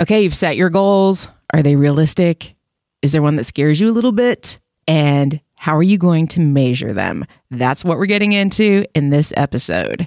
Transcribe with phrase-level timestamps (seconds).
[0.00, 1.28] Okay, you've set your goals.
[1.52, 2.54] Are they realistic?
[3.02, 4.60] Is there one that scares you a little bit?
[4.86, 7.24] And how are you going to measure them?
[7.50, 10.06] That's what we're getting into in this episode.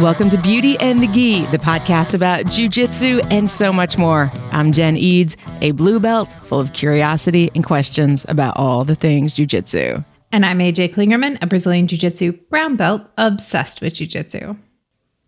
[0.00, 4.32] Welcome to Beauty and the Gi, the podcast about jujitsu and so much more.
[4.50, 9.36] I'm Jen Eads, a blue belt full of curiosity and questions about all the things
[9.36, 10.04] jujitsu.
[10.34, 14.56] And I'm AJ Klingerman, a Brazilian Jiu Jitsu brown belt obsessed with Jiu Jitsu.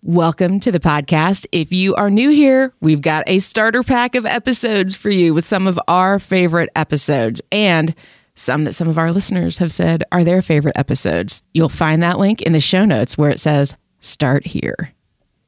[0.02, 1.46] Welcome to the podcast.
[1.52, 5.46] If you are new here, we've got a starter pack of episodes for you with
[5.46, 7.95] some of our favorite episodes and
[8.34, 11.41] some that some of our listeners have said are their favorite episodes.
[11.54, 14.91] You'll find that link in the show notes where it says start here.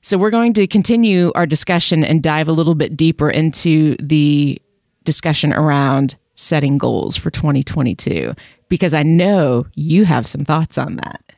[0.02, 4.62] So, we're going to continue our discussion and dive a little bit deeper into the
[5.02, 8.32] discussion around setting goals for 2022
[8.68, 11.32] because I know you have some thoughts on that.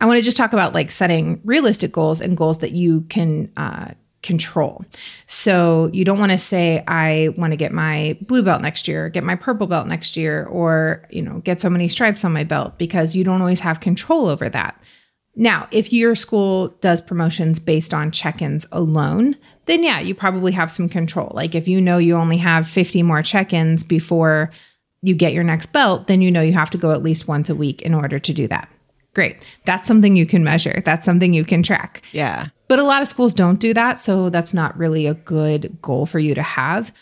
[0.00, 3.52] I want to just talk about like setting realistic goals and goals that you can
[3.56, 4.84] uh, control.
[5.26, 9.08] So you don't want to say, I want to get my blue belt next year,
[9.08, 12.44] get my purple belt next year, or, you know, get so many stripes on my
[12.44, 14.80] belt because you don't always have control over that.
[15.36, 19.36] Now, if your school does promotions based on check ins alone,
[19.68, 21.30] then yeah, you probably have some control.
[21.34, 24.50] Like if you know you only have 50 more check ins before
[25.02, 27.48] you get your next belt, then you know you have to go at least once
[27.48, 28.68] a week in order to do that.
[29.14, 29.36] Great.
[29.64, 30.82] That's something you can measure.
[30.84, 32.02] That's something you can track.
[32.12, 32.46] Yeah.
[32.66, 33.98] But a lot of schools don't do that.
[33.98, 36.92] So that's not really a good goal for you to have.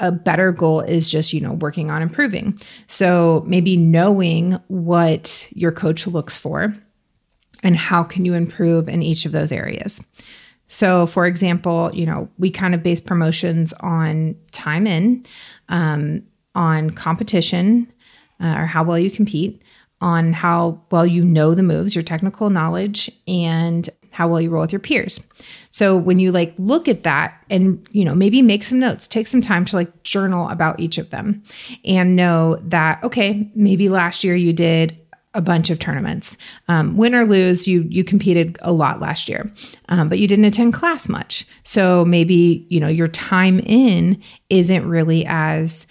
[0.00, 2.58] A better goal is just, you know, working on improving.
[2.86, 6.74] So maybe knowing what your coach looks for
[7.62, 10.04] and how can you improve in each of those areas.
[10.72, 15.26] So, for example, you know, we kind of base promotions on time in,
[15.68, 16.22] um,
[16.54, 17.92] on competition
[18.42, 19.62] uh, or how well you compete,
[20.00, 24.62] on how well you know the moves, your technical knowledge, and how well you roll
[24.62, 25.22] with your peers.
[25.70, 29.26] So when you like look at that and you know maybe make some notes, take
[29.26, 31.42] some time to like journal about each of them
[31.84, 34.98] and know that okay, maybe last year you did
[35.34, 36.36] a bunch of tournaments.
[36.68, 39.50] Um, win or lose, you you competed a lot last year,
[39.88, 41.46] um, but you didn't attend class much.
[41.64, 45.86] So maybe you know your time in isn't really as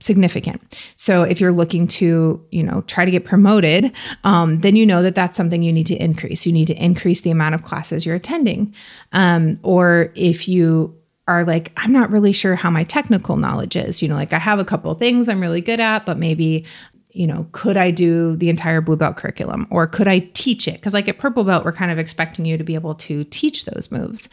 [0.00, 0.62] significant.
[0.96, 3.92] So if you're looking to, you know, try to get promoted,
[4.24, 6.46] um, then you know that that's something you need to increase.
[6.46, 8.74] You need to increase the amount of classes you're attending.
[9.12, 10.96] Um, or if you
[11.28, 14.38] are like, I'm not really sure how my technical knowledge is, you know, like I
[14.38, 16.64] have a couple things I'm really good at, but maybe
[17.12, 20.74] you know, could I do the entire blue belt curriculum or could I teach it?
[20.74, 23.64] Because, like at purple belt, we're kind of expecting you to be able to teach
[23.64, 24.28] those moves.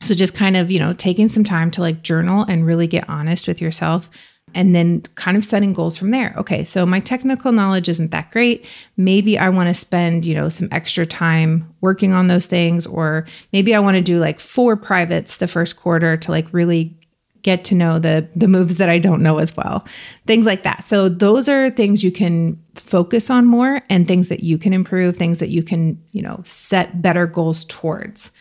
[0.00, 3.08] So, just kind of, you know, taking some time to like journal and really get
[3.08, 4.10] honest with yourself
[4.54, 6.34] and then kind of setting goals from there.
[6.36, 8.66] Okay, so my technical knowledge isn't that great.
[8.96, 13.26] Maybe I want to spend, you know, some extra time working on those things or
[13.52, 16.96] maybe I want to do like four privates the first quarter to like really
[17.44, 19.86] get to know the the moves that I don't know as well.
[20.26, 20.82] Things like that.
[20.82, 25.16] So those are things you can focus on more and things that you can improve,
[25.16, 28.32] things that you can, you know, set better goals towards.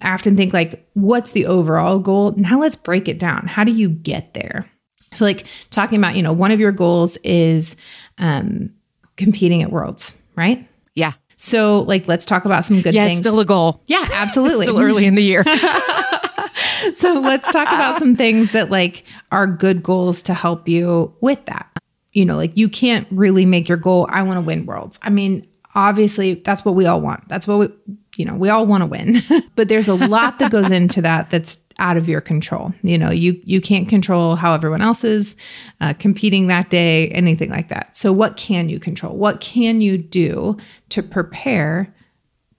[0.00, 2.32] I often think like what's the overall goal?
[2.36, 3.46] Now let's break it down.
[3.46, 4.70] How do you get there?
[5.12, 7.76] So, like talking about, you know, one of your goals is
[8.18, 8.70] um,
[9.16, 10.66] competing at Worlds, right?
[10.94, 11.12] Yeah.
[11.36, 13.18] So, like, let's talk about some good yeah, things.
[13.18, 13.82] it's still a goal.
[13.86, 14.64] Yeah, absolutely.
[14.64, 15.44] still early in the year.
[16.94, 21.44] so, let's talk about some things that like are good goals to help you with
[21.46, 21.70] that.
[22.12, 24.98] You know, like you can't really make your goal, I want to win Worlds.
[25.02, 27.28] I mean, obviously, that's what we all want.
[27.28, 27.68] That's what we,
[28.16, 29.20] you know, we all want to win.
[29.56, 32.72] but there's a lot that goes into that that's out of your control.
[32.82, 35.36] You know, you you can't control how everyone else is
[35.80, 37.96] uh, competing that day, anything like that.
[37.96, 39.16] So, what can you control?
[39.16, 40.56] What can you do
[40.90, 41.94] to prepare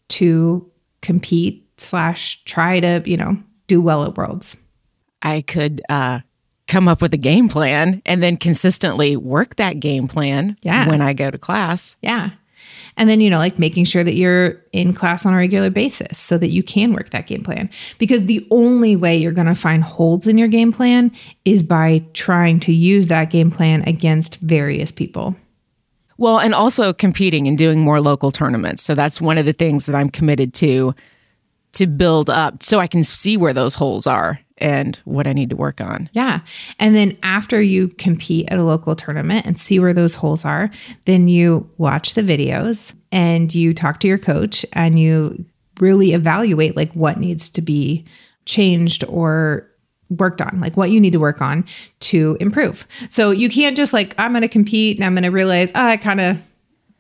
[0.10, 0.70] to
[1.02, 4.56] compete slash try to you know do well at Worlds?
[5.22, 6.20] I could uh,
[6.68, 10.88] come up with a game plan and then consistently work that game plan Yeah.
[10.88, 11.96] when I go to class.
[12.02, 12.32] Yeah.
[12.98, 16.18] And then, you know, like making sure that you're in class on a regular basis
[16.18, 17.70] so that you can work that game plan.
[17.98, 21.12] Because the only way you're going to find holds in your game plan
[21.44, 25.36] is by trying to use that game plan against various people.
[26.18, 28.82] Well, and also competing and doing more local tournaments.
[28.82, 30.96] So that's one of the things that I'm committed to
[31.76, 35.50] to build up so I can see where those holes are and what I need
[35.50, 36.10] to work on.
[36.14, 36.40] Yeah.
[36.80, 40.72] And then after you compete at a local tournament and see where those holes are,
[41.06, 45.46] then you watch the videos and you talk to your coach and you
[45.80, 48.06] really evaluate like what needs to be
[48.46, 49.70] changed or
[50.10, 51.66] worked on, like what you need to work on
[52.00, 52.88] to improve.
[53.10, 55.86] So you can't just like, I'm going to compete and I'm going to realize, oh,
[55.86, 56.38] I kind of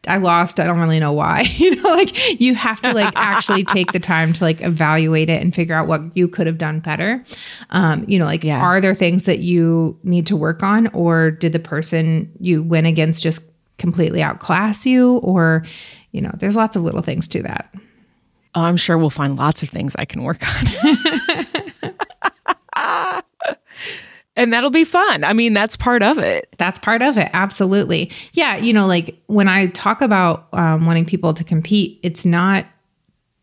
[0.07, 0.60] I lost.
[0.60, 1.42] I don't really know why.
[1.56, 5.42] you know, like you have to like actually take the time to like evaluate it
[5.42, 7.24] and figure out what you could have done better.
[7.72, 8.62] Um, you know, like Yeah.
[8.62, 12.88] are there things that you need to work on, or did the person you went
[12.88, 13.42] against just
[13.78, 15.63] completely outclass you, or
[16.12, 17.74] you know, there's lots of little things to that.
[18.54, 20.66] Oh, I'm sure we'll find lots of things I can work on.
[24.35, 25.23] and that'll be fun.
[25.23, 26.53] I mean, that's part of it.
[26.57, 27.29] That's part of it.
[27.33, 28.11] Absolutely.
[28.33, 28.57] Yeah.
[28.57, 32.65] You know, like when I talk about um, wanting people to compete, it's not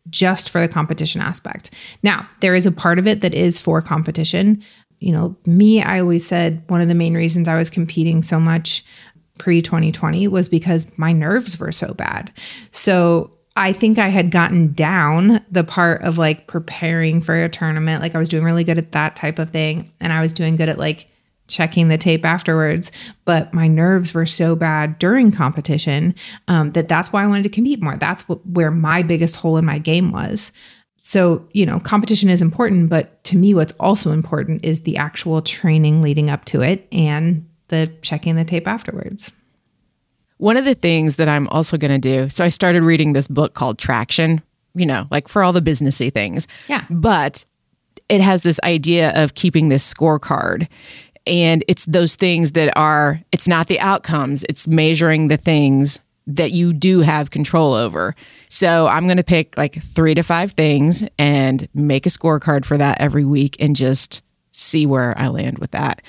[0.09, 1.71] just for the competition aspect.
[2.03, 4.63] Now, there is a part of it that is for competition.
[4.99, 8.39] You know, me, I always said one of the main reasons I was competing so
[8.39, 8.85] much
[9.39, 12.31] pre 2020 was because my nerves were so bad.
[12.71, 18.01] So I think I had gotten down the part of like preparing for a tournament.
[18.01, 19.91] Like I was doing really good at that type of thing.
[19.99, 21.07] And I was doing good at like
[21.47, 22.91] checking the tape afterwards.
[23.25, 26.15] But my nerves were so bad during competition
[26.47, 27.95] um, that that's why I wanted to compete more.
[27.95, 30.51] That's what, where my biggest hole in my game was.
[31.03, 35.41] So, you know, competition is important, but to me, what's also important is the actual
[35.41, 39.31] training leading up to it and the checking the tape afterwards.
[40.43, 43.29] One of the things that I'm also going to do, so I started reading this
[43.29, 44.41] book called Traction,
[44.75, 46.49] you know, like for all the businessy things.
[46.67, 46.83] Yeah.
[46.89, 47.45] But
[48.09, 50.67] it has this idea of keeping this scorecard.
[51.25, 56.51] And it's those things that are, it's not the outcomes, it's measuring the things that
[56.51, 58.13] you do have control over.
[58.49, 62.77] So I'm going to pick like three to five things and make a scorecard for
[62.77, 66.01] that every week and just see where I land with that.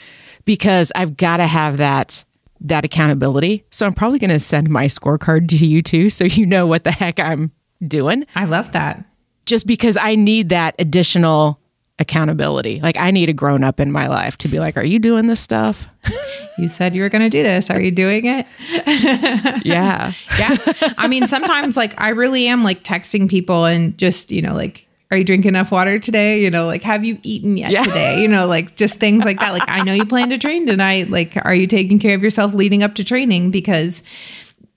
[0.44, 2.24] Because I've got to have that
[2.60, 3.64] that accountability.
[3.70, 6.84] So I'm probably going to send my scorecard to you too so you know what
[6.84, 7.52] the heck I'm
[7.86, 9.04] doing I love that.
[9.46, 11.60] just because I need that additional
[11.98, 12.80] accountability.
[12.80, 15.26] Like I need a grown up in my life to be like, "Are you doing
[15.26, 15.86] this stuff?"
[16.56, 17.68] You said you were going to do this.
[17.68, 18.46] Are you doing it?
[19.66, 20.12] yeah.
[20.38, 20.56] yeah.
[20.96, 24.83] I mean, sometimes like I really am like texting people and just, you know, like,
[25.10, 26.42] are you drinking enough water today?
[26.42, 27.84] You know, like, have you eaten yet Yeah.
[27.84, 28.20] today?
[28.22, 29.52] You know, like just things like that.
[29.52, 31.10] Like, I know you plan to train tonight.
[31.10, 33.50] Like, are you taking care of yourself leading up to training?
[33.50, 34.02] Because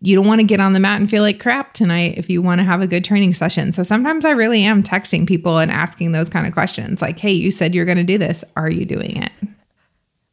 [0.02, 2.40] you don't want to get on the mat and feel like crap tonight if you
[2.42, 3.72] want to have a good training session.
[3.72, 7.32] So sometimes I really am texting people and asking those kind of questions like, hey,
[7.34, 8.44] you said you're going to do this.
[8.56, 9.32] Are you doing it?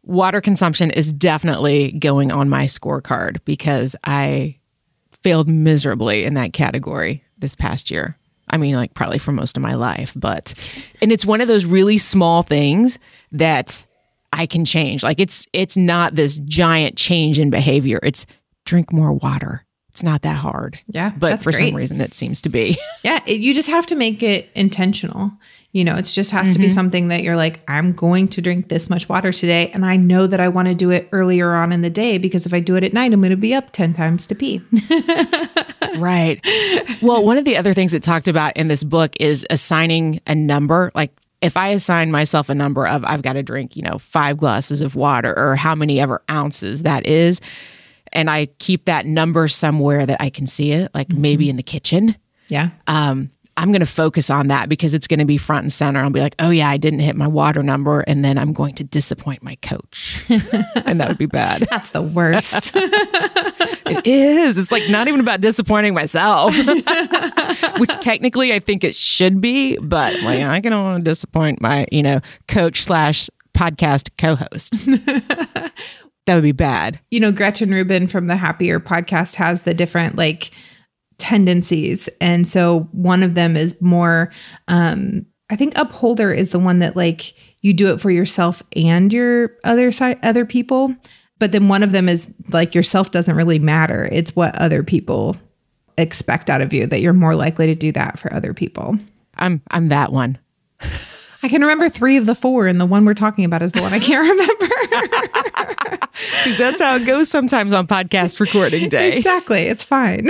[0.02, 4.58] Water consumption is definitely going on my scorecard because I
[5.22, 8.18] failed miserably in that category this past year.
[8.50, 10.54] I mean, like probably for most of my life, but
[11.00, 12.98] and it's one of those really small things
[13.32, 13.84] that
[14.32, 15.02] I can change.
[15.02, 18.00] Like it's it's not this giant change in behavior.
[18.02, 18.26] It's
[18.64, 19.64] drink more water.
[19.90, 20.80] It's not that hard.
[20.88, 21.68] Yeah, But for great.
[21.68, 22.76] some reason it seems to be.
[23.04, 25.30] Yeah, it, you just have to make it intentional.
[25.74, 28.68] You know, it just has to be something that you're like, I'm going to drink
[28.68, 29.70] this much water today.
[29.72, 32.46] And I know that I want to do it earlier on in the day because
[32.46, 34.62] if I do it at night, I'm going to be up 10 times to pee.
[35.98, 36.40] Right.
[37.02, 40.34] Well, one of the other things it talked about in this book is assigning a
[40.34, 40.90] number.
[40.94, 44.38] Like if I assign myself a number of I've got to drink, you know, five
[44.38, 47.40] glasses of water or how many ever ounces that is,
[48.12, 51.62] and I keep that number somewhere that I can see it, like maybe in the
[51.62, 52.16] kitchen.
[52.48, 52.70] yeah.
[52.86, 56.00] Um, I'm going to focus on that because it's going to be front and center.
[56.02, 58.00] I'll be like, oh, yeah, I didn't hit my water number.
[58.00, 60.24] And then I'm going to disappoint my coach.
[60.28, 61.62] and that would be bad.
[61.70, 62.76] That's the worst.
[63.86, 64.56] It is.
[64.56, 66.56] It's like not even about disappointing myself,
[67.78, 72.02] which technically I think it should be, but like I can only disappoint my, you
[72.02, 74.72] know, coach slash podcast co-host.
[76.26, 76.98] that would be bad.
[77.10, 80.50] you know, Gretchen Rubin from the Happier podcast has the different like
[81.18, 82.08] tendencies.
[82.20, 84.32] And so one of them is more,
[84.68, 89.12] um, I think upholder is the one that like you do it for yourself and
[89.12, 90.94] your other side, other people.
[91.38, 94.08] But then one of them is like yourself doesn't really matter.
[94.10, 95.36] It's what other people
[95.98, 98.96] expect out of you that you're more likely to do that for other people.
[99.36, 100.38] I'm I'm that one.
[101.44, 103.82] I can remember three of the four, and the one we're talking about is the
[103.82, 105.98] one I can't remember.
[106.44, 109.16] Because that's how it goes sometimes on podcast recording day.
[109.16, 109.62] exactly.
[109.62, 110.26] It's fine.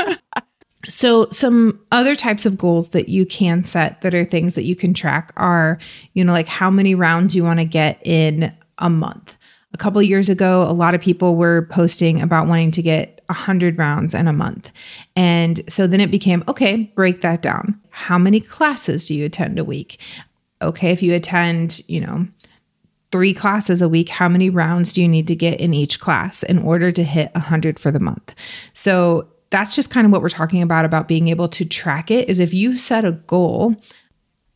[0.88, 4.74] so, some other types of goals that you can set that are things that you
[4.74, 5.78] can track are,
[6.14, 9.36] you know, like how many rounds you want to get in a month.
[9.72, 13.22] A couple of years ago, a lot of people were posting about wanting to get
[13.26, 14.72] 100 rounds in a month.
[15.14, 17.80] And so then it became okay, break that down.
[17.98, 20.00] How many classes do you attend a week?
[20.62, 22.28] Okay, if you attend, you know,
[23.10, 26.44] three classes a week, how many rounds do you need to get in each class
[26.44, 28.36] in order to hit 100 for the month?
[28.72, 32.28] So that's just kind of what we're talking about about being able to track it
[32.28, 33.74] is if you set a goal,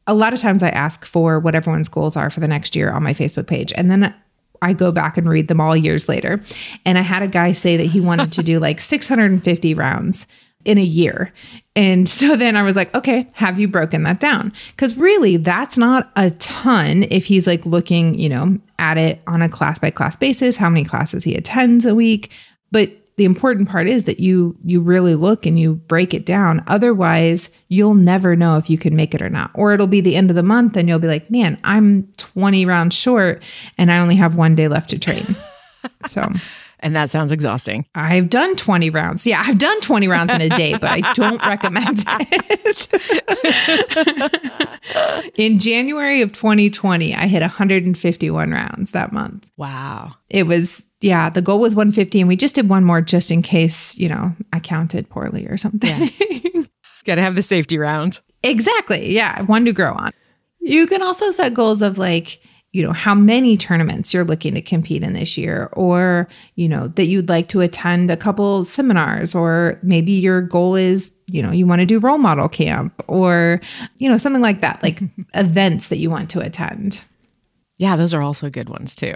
[0.06, 2.92] a lot of times I ask for what everyone's goals are for the next year
[2.92, 3.72] on my Facebook page.
[3.76, 4.14] And then
[4.62, 6.40] I go back and read them all years later.
[6.87, 10.28] And I had a guy say that he wanted to do like 650 rounds
[10.64, 11.33] in a year.
[11.75, 14.52] And so then I was like, okay, have you broken that down?
[14.71, 19.42] Because really, that's not a ton if he's like looking, you know, at it on
[19.42, 22.31] a class by class basis, how many classes he attends a week.
[22.71, 26.62] But the important part is that you you really look and you break it down
[26.66, 30.16] otherwise you'll never know if you can make it or not or it'll be the
[30.16, 33.42] end of the month and you'll be like man i'm 20 rounds short
[33.76, 35.25] and i only have one day left to train
[36.07, 36.26] so
[36.83, 37.87] and that sounds exhausting.
[37.95, 39.27] I've done 20 rounds.
[39.27, 42.89] Yeah, I've done 20 rounds in a day, but I don't recommend it.
[45.37, 49.47] in January of 2020, I hit 151 rounds that month.
[49.57, 50.15] Wow.
[50.29, 53.43] It was, yeah, the goal was 150, and we just did one more just in
[53.43, 56.11] case, you know, I counted poorly or something.
[56.21, 56.62] Yeah.
[57.05, 58.21] Got to have the safety round.
[58.43, 59.12] Exactly.
[59.12, 60.12] Yeah, one to grow on.
[60.61, 62.41] You can also set goals of like,
[62.73, 66.88] you know how many tournaments you're looking to compete in this year or you know
[66.88, 71.50] that you'd like to attend a couple seminars or maybe your goal is you know
[71.50, 73.61] you want to do role model camp or
[73.99, 75.00] you know something like that like
[75.35, 77.02] events that you want to attend
[77.76, 79.14] yeah those are also good ones too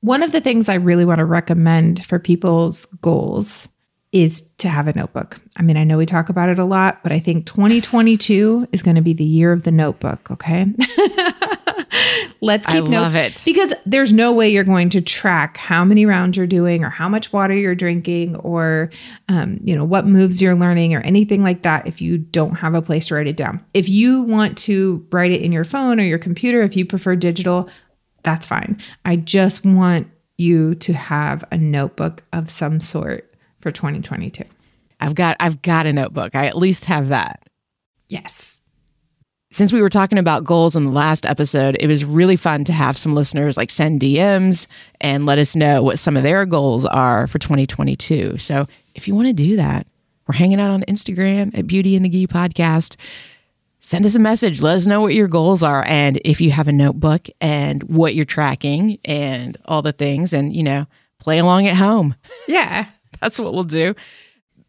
[0.00, 3.68] one of the things i really want to recommend for people's goals
[4.12, 5.38] is to have a notebook.
[5.56, 8.82] I mean, I know we talk about it a lot, but I think 2022 is
[8.82, 10.64] going to be the year of the notebook, okay?
[12.40, 13.42] Let's keep I notes it.
[13.44, 17.08] because there's no way you're going to track how many rounds you're doing or how
[17.08, 18.90] much water you're drinking or
[19.28, 22.74] um, you know what moves you're learning or anything like that if you don't have
[22.74, 23.64] a place to write it down.
[23.74, 27.16] If you want to write it in your phone or your computer, if you prefer
[27.16, 27.68] digital,
[28.22, 28.80] that's fine.
[29.04, 34.44] I just want you to have a notebook of some sort for 2022.
[35.00, 36.34] I've got I've got a notebook.
[36.34, 37.48] I at least have that.
[38.08, 38.60] Yes.
[39.50, 42.72] Since we were talking about goals in the last episode, it was really fun to
[42.72, 44.66] have some listeners like send DMs
[45.00, 48.36] and let us know what some of their goals are for 2022.
[48.36, 49.86] So if you want to do that,
[50.26, 52.96] we're hanging out on Instagram at Beauty and the Gi podcast.
[53.80, 54.60] Send us a message.
[54.60, 55.82] Let us know what your goals are.
[55.86, 60.54] And if you have a notebook and what you're tracking and all the things, and,
[60.54, 60.86] you know,
[61.20, 62.14] play along at home.
[62.48, 62.86] Yeah.
[63.20, 63.94] That's what we'll do.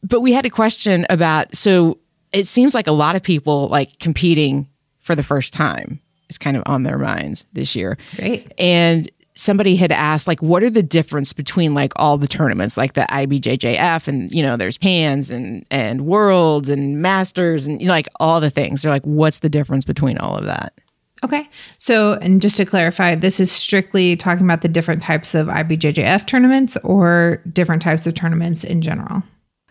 [0.04, 2.00] But we had a question about so
[2.32, 4.69] it seems like a lot of people like competing
[5.10, 6.00] for the first time
[6.30, 7.98] is kind of on their minds this year.
[8.16, 8.54] Great.
[8.60, 12.94] And somebody had asked like what are the difference between like all the tournaments like
[12.94, 17.94] the IBJJF and you know there's pans and and worlds and masters and you know,
[17.94, 20.74] like all the things they're like what's the difference between all of that
[21.24, 25.48] okay so and just to clarify this is strictly talking about the different types of
[25.48, 29.24] IBJJF tournaments or different types of tournaments in general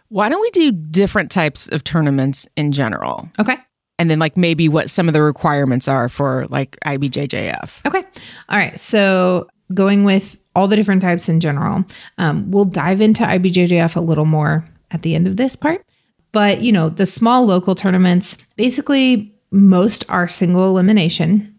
[0.08, 3.28] why don't we do different types of tournaments in general?
[3.38, 3.58] Okay.
[3.98, 7.86] And then, like, maybe what some of the requirements are for like IBJJF.
[7.86, 8.04] Okay.
[8.48, 8.78] All right.
[8.78, 11.84] So, going with all the different types in general,
[12.18, 15.84] um, we'll dive into IBJJF a little more at the end of this part.
[16.32, 21.54] But, you know, the small local tournaments, basically, most are single elimination.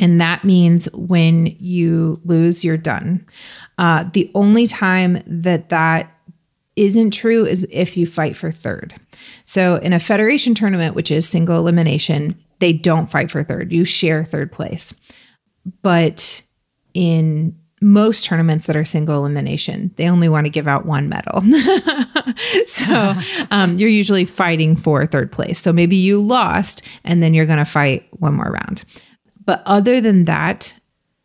[0.00, 3.26] And that means when you lose, you're done.
[3.78, 6.14] Uh, the only time that that
[6.80, 8.94] isn't true is if you fight for third.
[9.44, 13.70] So in a federation tournament, which is single elimination, they don't fight for third.
[13.70, 14.94] You share third place.
[15.82, 16.40] But
[16.94, 21.42] in most tournaments that are single elimination, they only want to give out one medal.
[22.66, 23.14] so
[23.50, 25.58] um, you're usually fighting for third place.
[25.58, 28.84] So maybe you lost and then you're going to fight one more round.
[29.44, 30.74] But other than that,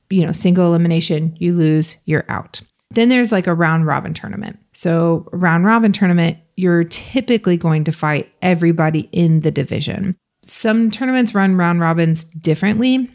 [0.09, 2.59] you know, single elimination, you lose, you're out.
[2.91, 4.59] Then there's like a round robin tournament.
[4.75, 10.17] So, round robin tournament, you're typically going to fight everybody in the division.
[10.43, 13.09] Some tournaments run round robins differently,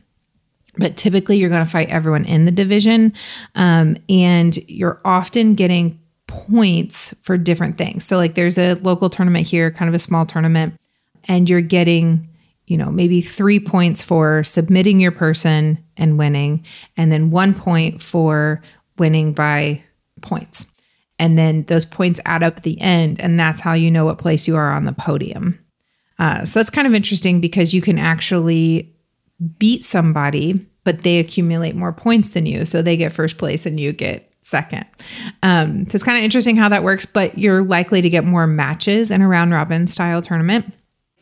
[0.79, 3.13] but typically you're going to fight everyone in the division.
[3.55, 8.07] Um, and you're often getting points for different things.
[8.07, 10.75] So, like, there's a local tournament here, kind of a small tournament,
[11.29, 12.27] and you're getting
[12.67, 16.65] you know, maybe three points for submitting your person and winning,
[16.97, 18.63] and then one point for
[18.97, 19.83] winning by
[20.21, 20.67] points.
[21.21, 24.19] And then those points add up at the end, and that's how you know what
[24.19, 25.63] place you are on the podium.
[26.19, 28.93] Uh, so that's kind of interesting because you can actually
[29.59, 32.65] beat somebody, but they accumulate more points than you.
[32.65, 34.87] So they get first place and you get second.
[35.43, 38.47] Um, so it's kind of interesting how that works, but you're likely to get more
[38.47, 40.73] matches in a round robin style tournament.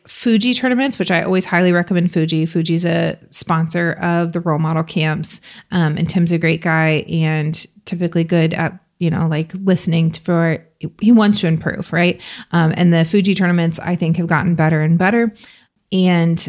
[0.07, 2.45] Fuji tournaments, which I always highly recommend Fuji.
[2.45, 5.41] Fuji's a sponsor of the role model camps.
[5.71, 10.63] Um, and Tim's a great guy and typically good at, you know, like listening for,
[11.01, 12.21] he wants to improve, right?
[12.51, 15.33] Um, and the Fuji tournaments, I think, have gotten better and better.
[15.91, 16.47] And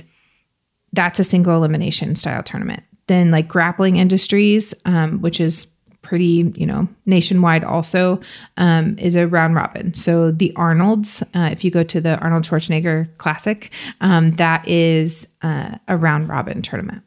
[0.93, 2.83] that's a single elimination style tournament.
[3.11, 5.67] then like grappling industries, um, which is
[6.01, 8.21] pretty, you know, nationwide also,
[8.57, 9.93] um, is a round robin.
[9.95, 15.27] So the Arnold's, uh, if you go to the Arnold Schwarzenegger Classic, um, that is
[15.43, 17.03] uh, a round robin tournament.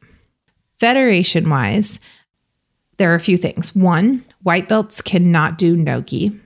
[0.80, 2.02] Federation wise,
[2.98, 3.76] there are a few things.
[3.76, 6.40] One, white belts cannot do nogi.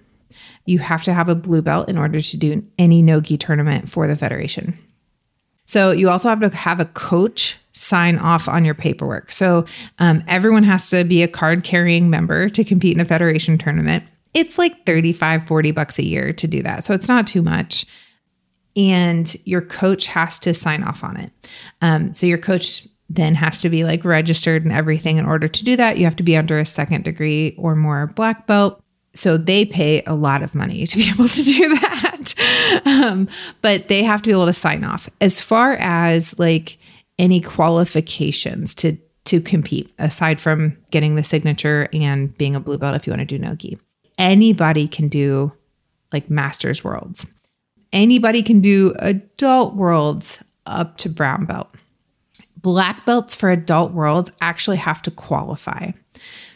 [0.66, 4.08] You have to have a blue belt in order to do any nogi tournament for
[4.08, 4.78] the federation.
[5.66, 9.32] So you also have to have a coach sign off on your paperwork.
[9.32, 9.66] So
[10.00, 14.04] um, everyone has to be a card carrying member to compete in a federation tournament.
[14.34, 16.86] It's like 35, 40 bucks a year to do that.
[16.86, 17.86] So it's not too much.
[18.76, 21.32] And your coach has to sign off on it.
[21.82, 25.64] Um, so your coach then has to be like registered and everything in order to
[25.64, 25.98] do that.
[25.98, 28.82] You have to be under a second degree or more black belt.
[29.16, 32.36] So they pay a lot of money to be able to do that.
[32.86, 33.28] Um,
[33.62, 35.10] but they have to be able to sign off.
[35.22, 36.78] As far as like
[37.18, 42.96] any qualifications to to compete aside from getting the signature and being a blue belt
[42.96, 43.78] if you want to do nogi.
[44.18, 45.52] Anybody can do
[46.14, 47.26] like masters worlds.
[47.92, 51.68] Anybody can do adult worlds up to brown belt.
[52.62, 55.92] Black belts for adult worlds actually have to qualify.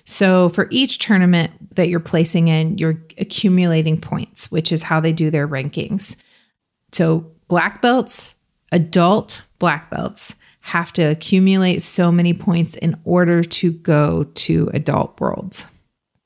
[0.06, 5.14] So for each tournament that you're placing in, you're accumulating points, which is how they
[5.14, 6.16] do their rankings.
[6.92, 8.36] So black belts,
[8.72, 15.20] adult black belts have to accumulate so many points in order to go to adult
[15.20, 15.68] worlds.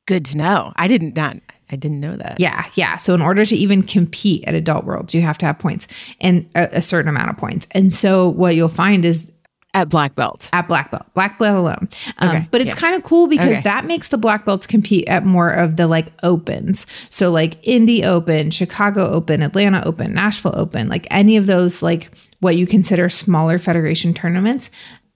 [0.05, 0.73] Good to know.
[0.75, 1.37] I didn't not
[1.71, 2.39] I didn't know that.
[2.39, 2.97] Yeah, yeah.
[2.97, 5.87] So in order to even compete at adult worlds, you have to have points
[6.21, 7.65] and a, a certain amount of points.
[7.71, 9.31] And so what you'll find is
[9.75, 10.49] at black belt.
[10.53, 11.89] At black belt, black belt alone.
[12.17, 12.75] Um, Okay, but it's yeah.
[12.75, 13.61] kind of cool because Okay.
[13.61, 16.87] that makes the black belts compete at more of the like opens.
[17.11, 22.09] So like Indy Open, Chicago Open, Atlanta Open, Nashville Open, like any of those like
[22.39, 24.71] what you consider smaller federation tournaments.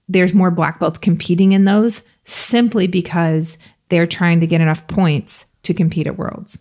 [0.08, 3.58] There's more black belts competing in those simply because
[3.90, 6.60] they're trying to get enough points to compete at Worlds.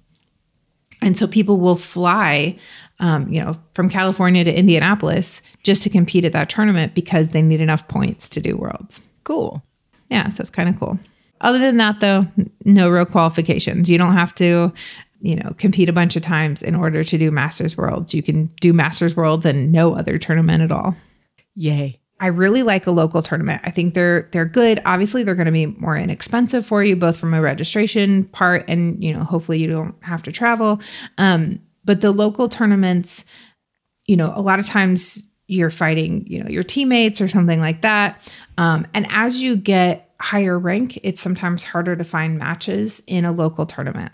[1.02, 2.56] And so people will fly,
[3.00, 7.42] um, you know, from California to Indianapolis just to compete at that tournament because they
[7.42, 9.02] need enough points to do worlds.
[9.24, 9.62] Cool.
[10.10, 10.98] Yeah, so it's kind of cool.
[11.40, 12.26] Other than that, though,
[12.64, 13.88] no real qualifications.
[13.88, 14.72] You don't have to,
[15.20, 18.14] you know, compete a bunch of times in order to do Masters Worlds.
[18.14, 20.96] You can do Masters Worlds and no other tournament at all.
[21.54, 22.00] Yay.
[22.20, 23.60] I really like a local tournament.
[23.64, 24.82] I think they're they're good.
[24.84, 29.02] Obviously, they're going to be more inexpensive for you, both from a registration part and
[29.02, 30.80] you know, hopefully you don't have to travel.
[31.16, 33.24] Um, but the local tournaments,
[34.04, 37.80] you know, a lot of times you're fighting, you know, your teammates or something like
[37.80, 38.30] that.
[38.58, 43.32] Um, and as you get higher rank, it's sometimes harder to find matches in a
[43.32, 44.12] local tournament.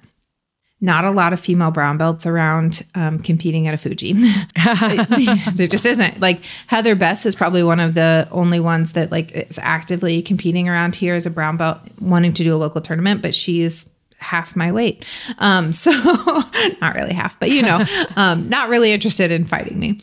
[0.81, 4.13] Not a lot of female brown belts around um, competing at a Fuji.
[5.55, 6.21] there just isn't.
[6.21, 10.69] Like Heather Best is probably one of the only ones that like is actively competing
[10.69, 14.57] around here as a brown belt, wanting to do a local tournament, but she's half
[14.57, 15.05] my weight.
[15.39, 15.91] Um, so
[16.81, 17.85] not really half, but you know,
[18.17, 20.01] um, not really interested in fighting me.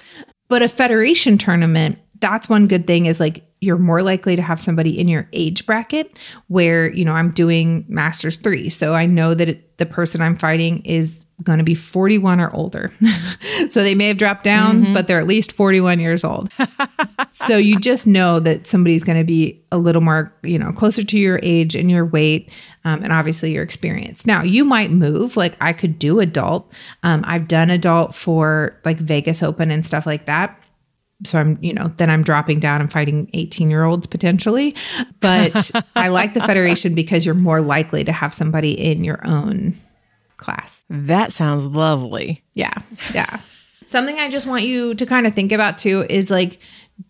[0.47, 4.60] But a federation tournament, that's one good thing is like you're more likely to have
[4.60, 8.69] somebody in your age bracket where, you know, I'm doing masters three.
[8.69, 12.53] So I know that it, the person I'm fighting is going to be 41 or
[12.55, 12.91] older.
[13.69, 16.51] so they may have dropped down, but they're at least 41 years old.
[17.31, 21.03] so you just know that somebody's going to be a little more, you know, closer
[21.03, 22.51] to your age and your weight,
[22.84, 24.25] um, and obviously your experience.
[24.25, 25.38] Now you might move.
[25.38, 26.71] Like I could do adult.
[27.03, 30.61] Um, I've done adult for like Vegas Open and stuff like that.
[31.23, 34.75] So I'm, you know, then I'm dropping down and fighting 18 year olds potentially.
[35.19, 39.75] But I like the federation because you're more likely to have somebody in your own
[40.38, 40.84] class.
[40.89, 42.43] That sounds lovely.
[42.53, 42.73] Yeah.
[43.13, 43.41] Yeah.
[43.86, 46.60] Something I just want you to kind of think about too is like,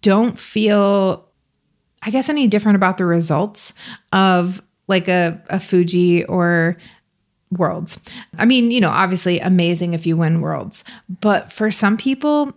[0.01, 1.27] don't feel,
[2.01, 3.73] I guess, any different about the results
[4.11, 6.77] of like a, a Fuji or
[7.51, 7.99] worlds.
[8.37, 10.83] I mean, you know, obviously amazing if you win worlds,
[11.21, 12.53] but for some people,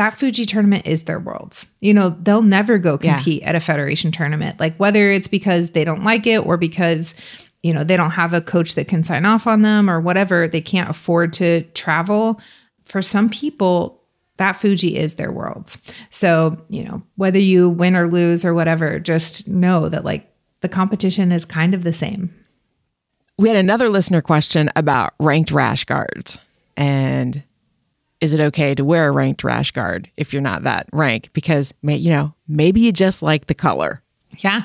[0.00, 1.66] that Fuji tournament is their worlds.
[1.80, 3.16] You know, they'll never go Yeah.
[3.16, 4.58] compete at a federation tournament.
[4.58, 7.14] Like whether it's because they don't like it or because,
[7.62, 10.48] you know, they don't have a coach that can sign off on them or whatever,
[10.48, 12.40] they can't afford to travel.
[12.82, 14.00] For some people,
[14.38, 15.76] that Fuji is their worlds.
[16.08, 20.32] So, you know, whether you win or lose or whatever, just know that like
[20.62, 22.34] the competition is kind of the same.
[23.36, 26.38] We had another listener question about ranked rash guards.
[26.78, 27.42] And
[28.20, 31.30] is it okay to wear a ranked rash guard if you're not that rank?
[31.32, 34.02] Because, may, you know, maybe you just like the color.
[34.38, 34.62] Yeah.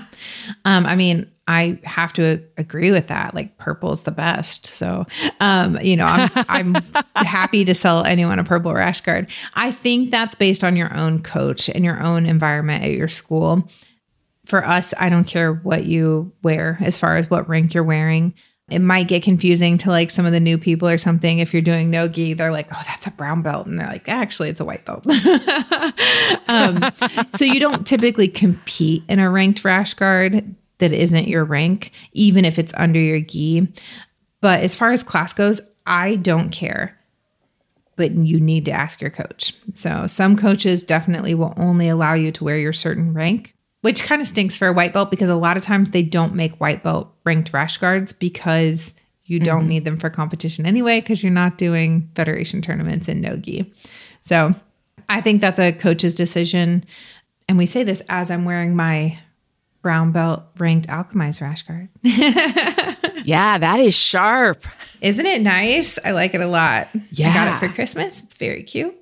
[0.65, 3.35] Um, I mean, I have to agree with that.
[3.35, 4.65] Like purple is the best.
[4.65, 5.05] So,
[5.39, 6.75] um, you know, I'm, I'm
[7.15, 9.29] happy to sell anyone a purple rash guard.
[9.53, 13.67] I think that's based on your own coach and your own environment at your school.
[14.45, 18.33] for us, I don't care what you wear as far as what rank you're wearing.
[18.69, 21.37] It might get confusing to like some of the new people or something.
[21.37, 23.67] If you're doing no gi, they're like, oh, that's a brown belt.
[23.67, 25.05] And they're like, actually, it's a white belt.
[26.47, 26.83] um,
[27.35, 32.43] so you don't typically compete in a ranked rash guard that isn't your rank, even
[32.43, 33.67] if it's under your gi.
[34.41, 36.99] But as far as class goes, I don't care.
[37.97, 39.53] But you need to ask your coach.
[39.75, 43.54] So some coaches definitely will only allow you to wear your certain rank
[43.85, 46.33] which kind of stinks for a white belt because a lot of times they don't
[46.33, 48.95] make white belt ranked rash guards because
[49.25, 49.69] you don't mm-hmm.
[49.69, 53.71] need them for competition anyway because you're not doing federation tournaments in nogi.
[54.23, 54.55] So
[55.07, 56.83] I think that's a coach's decision.
[57.47, 59.19] And we say this as I'm wearing my
[59.83, 61.87] brown belt ranked alchemized rash guard.
[63.23, 64.65] yeah, that is sharp.
[64.99, 65.99] Isn't it nice?
[66.03, 66.89] I like it a lot.
[67.11, 67.29] Yeah.
[67.29, 68.23] I got it for Christmas.
[68.23, 68.95] It's very cute.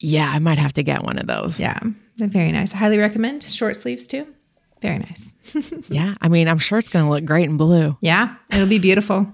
[0.00, 1.60] Yeah, I might have to get one of those.
[1.60, 1.78] Yeah.
[2.16, 2.74] Very nice.
[2.74, 4.26] I highly recommend short sleeves too.
[4.80, 5.32] Very nice.
[5.88, 6.14] yeah.
[6.20, 7.96] I mean, I'm sure it's going to look great in blue.
[8.00, 8.36] Yeah.
[8.52, 9.26] It'll be beautiful.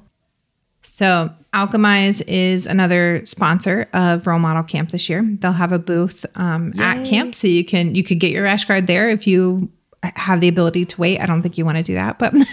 [0.82, 5.28] So, Alchemize is another sponsor of Role Model Camp this year.
[5.40, 8.64] They'll have a booth um, at camp, so you can you could get your rash
[8.64, 9.70] guard there if you
[10.02, 11.20] have the ability to wait.
[11.20, 12.32] I don't think you want to do that, but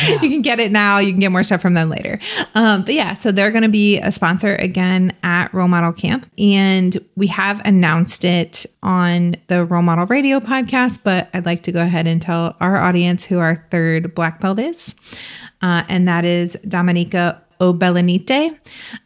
[0.22, 0.98] you can get it now.
[0.98, 2.18] You can get more stuff from them later.
[2.54, 6.30] Um, but yeah, so they're going to be a sponsor again at Role Model Camp.
[6.38, 11.72] And we have announced it on the Role Model Radio podcast, but I'd like to
[11.72, 14.94] go ahead and tell our audience who our third black belt is.
[15.62, 18.58] Uh, and that is Dominyka Obelenyte.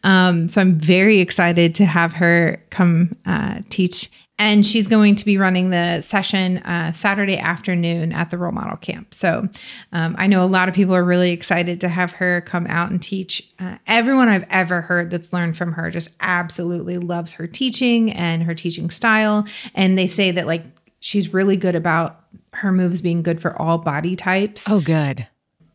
[0.03, 4.09] Um, so I'm very excited to have her come uh, teach
[4.41, 8.75] and she's going to be running the session uh, Saturday afternoon at the role model
[8.75, 9.13] camp.
[9.13, 9.47] So
[9.91, 12.89] um, I know a lot of people are really excited to have her come out
[12.89, 13.47] and teach.
[13.59, 18.41] Uh, everyone I've ever heard that's learned from her just absolutely loves her teaching and
[18.41, 19.45] her teaching style.
[19.75, 20.63] And they say that like
[21.01, 22.19] she's really good about
[22.53, 24.67] her moves being good for all body types.
[24.67, 25.27] Oh, good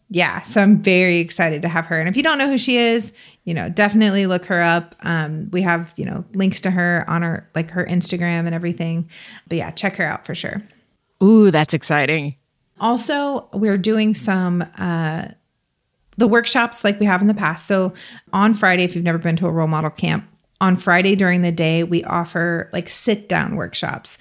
[0.09, 1.99] yeah, so I'm very excited to have her.
[1.99, 3.13] And if you don't know who she is,
[3.45, 4.95] you know, definitely look her up.
[5.01, 9.11] Um, we have, you know, links to her on her like her Instagram and everything.
[9.49, 10.63] But yeah, check her out for sure.
[11.23, 12.37] Ooh, that's exciting.
[12.79, 15.29] Also, we're doing some uh
[16.19, 17.67] the workshops like we have in the past.
[17.67, 17.93] So
[18.33, 20.27] on Friday, if you've never been to a role model camp,
[20.61, 24.17] on Friday during the day, we offer like sit down workshops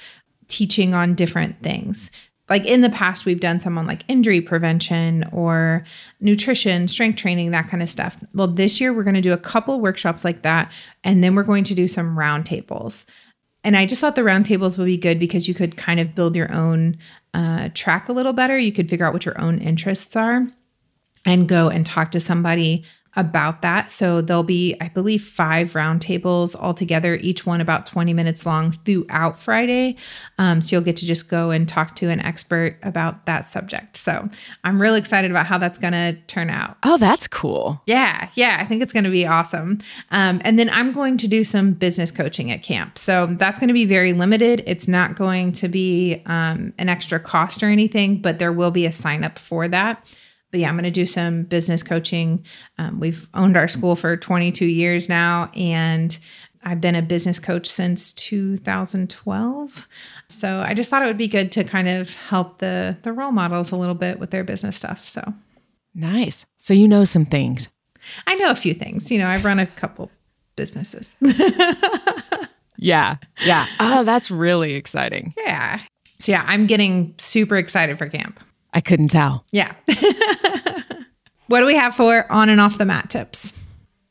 [0.48, 2.12] teaching on different things
[2.50, 5.84] like in the past we've done some on like injury prevention or
[6.20, 8.18] nutrition strength training that kind of stuff.
[8.34, 10.72] Well this year we're going to do a couple workshops like that
[11.04, 13.06] and then we're going to do some roundtables
[13.64, 16.36] and i just thought the roundtables would be good because you could kind of build
[16.36, 16.98] your own
[17.36, 18.58] uh, track a little better.
[18.58, 20.48] You could figure out what your own interests are
[21.26, 23.90] and go and talk to somebody about that.
[23.92, 29.40] So there'll be, I believe, five roundtables altogether, each one about 20 minutes long throughout
[29.40, 29.96] Friday.
[30.38, 33.98] Um, so you'll get to just go and talk to an expert about that subject.
[33.98, 34.30] So
[34.64, 36.78] I'm really excited about how that's going to turn out.
[36.84, 37.82] Oh, that's cool.
[37.86, 38.30] Yeah.
[38.36, 38.58] Yeah.
[38.60, 39.80] I think it's going to be awesome.
[40.12, 42.98] Um, and then I'm going to do some business coaching at camp.
[42.98, 44.64] So that's going to be very limited.
[44.66, 48.86] It's not going to be um, an extra cost or anything, but there will be
[48.86, 50.06] a sign up for that
[50.56, 52.46] but yeah, I'm going to do some business coaching.
[52.78, 56.18] Um, we've owned our school for 22 years now, and
[56.64, 59.88] I've been a business coach since 2012.
[60.30, 63.34] So I just thought it would be good to kind of help the the role
[63.34, 65.06] models a little bit with their business stuff.
[65.06, 65.34] So
[65.94, 66.46] nice.
[66.56, 67.68] So you know some things.
[68.26, 69.12] I know a few things.
[69.12, 70.10] You know, I've run a couple
[70.56, 71.18] businesses.
[72.78, 73.18] yeah.
[73.44, 73.68] Yeah.
[73.82, 75.34] Oh, that's really exciting.
[75.36, 75.82] Yeah.
[76.22, 78.40] So yeah, I'm getting super excited for camp.
[78.76, 79.46] I couldn't tell.
[79.52, 79.74] Yeah.
[81.48, 83.54] what do we have for on and off the mat tips?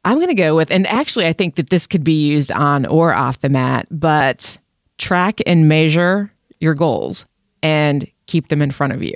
[0.05, 2.85] I'm going to go with, and actually, I think that this could be used on
[2.87, 4.59] or off the mat, but
[4.99, 7.25] track and measure your goals
[7.63, 9.15] and keep them in front of you.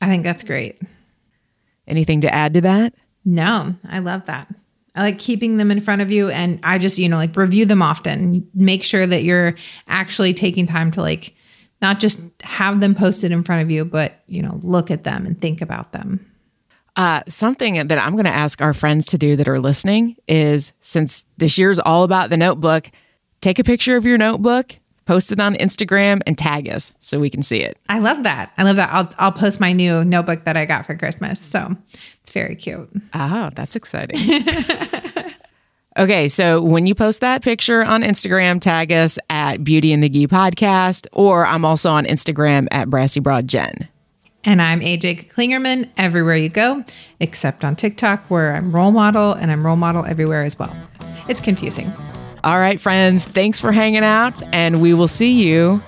[0.00, 0.80] I think that's great.
[1.86, 2.94] Anything to add to that?
[3.24, 4.48] No, I love that.
[4.94, 7.66] I like keeping them in front of you and I just, you know, like review
[7.66, 8.48] them often.
[8.54, 9.54] Make sure that you're
[9.88, 11.34] actually taking time to like
[11.80, 15.26] not just have them posted in front of you, but you know, look at them
[15.26, 16.27] and think about them.
[16.98, 20.72] Uh, something that I'm going to ask our friends to do that are listening is
[20.80, 22.90] since this year's all about the notebook,
[23.40, 27.30] take a picture of your notebook, post it on Instagram, and tag us so we
[27.30, 27.78] can see it.
[27.88, 28.52] I love that.
[28.58, 28.92] I love that.
[28.92, 31.40] I'll I'll post my new notebook that I got for Christmas.
[31.40, 31.76] So
[32.20, 32.90] it's very cute.
[33.14, 34.18] Oh, that's exciting.
[35.98, 40.08] Okay, so when you post that picture on Instagram, tag us at Beauty and the
[40.08, 43.88] Gi Podcast, or I'm also on Instagram at Brassy Broad Jen.
[44.48, 46.82] And I'm AJ Klingerman everywhere you go,
[47.20, 50.74] except on TikTok, where I'm role model and I'm role model everywhere as well.
[51.28, 51.92] It's confusing.
[52.42, 55.82] All right, friends, thanks for hanging out, and we will see you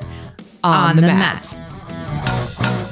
[0.62, 1.56] on, on the, the, mat.
[1.56, 2.86] mat.